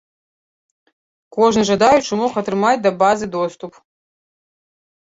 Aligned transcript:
Кожны 1.37 1.63
жадаючы 1.71 2.13
мог 2.23 2.31
атрымаць 2.45 2.75
да 2.89 2.95
базы 3.05 3.25
доступ. 3.39 3.71